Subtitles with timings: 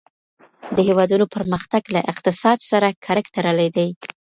[0.75, 3.89] د هېوادونو پرمختګ له اقتصاد سره کلک تړلی دی.